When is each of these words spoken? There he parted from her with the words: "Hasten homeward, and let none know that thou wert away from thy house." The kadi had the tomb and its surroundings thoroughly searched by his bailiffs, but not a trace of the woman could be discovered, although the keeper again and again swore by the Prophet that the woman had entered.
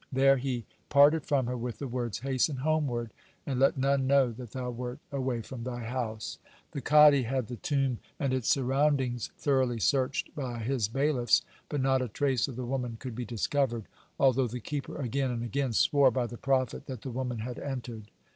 There 0.11 0.37
he 0.37 0.65
parted 0.89 1.27
from 1.27 1.45
her 1.45 1.55
with 1.55 1.77
the 1.77 1.87
words: 1.87 2.21
"Hasten 2.21 2.55
homeward, 2.55 3.11
and 3.45 3.59
let 3.59 3.77
none 3.77 4.07
know 4.07 4.31
that 4.31 4.49
thou 4.49 4.71
wert 4.71 4.97
away 5.11 5.43
from 5.43 5.63
thy 5.63 5.83
house." 5.83 6.39
The 6.71 6.81
kadi 6.81 7.21
had 7.21 7.45
the 7.45 7.55
tomb 7.57 7.99
and 8.19 8.33
its 8.33 8.49
surroundings 8.49 9.29
thoroughly 9.37 9.79
searched 9.79 10.33
by 10.33 10.57
his 10.61 10.87
bailiffs, 10.87 11.43
but 11.69 11.81
not 11.81 12.01
a 12.01 12.07
trace 12.07 12.47
of 12.47 12.55
the 12.55 12.65
woman 12.65 12.97
could 12.99 13.13
be 13.13 13.25
discovered, 13.25 13.85
although 14.19 14.47
the 14.47 14.59
keeper 14.59 14.99
again 14.99 15.29
and 15.29 15.43
again 15.43 15.71
swore 15.71 16.09
by 16.09 16.25
the 16.25 16.35
Prophet 16.35 16.87
that 16.87 17.03
the 17.03 17.11
woman 17.11 17.37
had 17.37 17.59
entered. 17.59 18.09